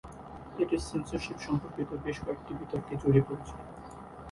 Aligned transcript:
এটি 0.59 0.75
সেন্সরশিপ 0.87 1.37
সম্পর্কিত 1.47 1.89
বেশ 2.05 2.17
কয়েকটি 2.25 2.51
বিতর্কে 2.59 2.93
জড়িয়ে 3.01 3.25
পড়েছিল। 3.27 3.59